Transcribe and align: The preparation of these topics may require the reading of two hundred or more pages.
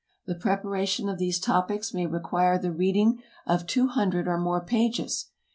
The 0.25 0.33
preparation 0.33 1.07
of 1.09 1.19
these 1.19 1.39
topics 1.39 1.93
may 1.93 2.07
require 2.07 2.57
the 2.57 2.71
reading 2.71 3.21
of 3.45 3.67
two 3.67 3.85
hundred 3.89 4.27
or 4.27 4.39
more 4.39 4.59
pages. 4.65 5.27